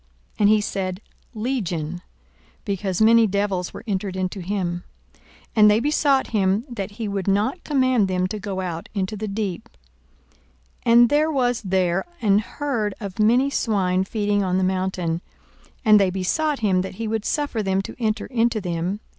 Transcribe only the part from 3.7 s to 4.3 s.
were entered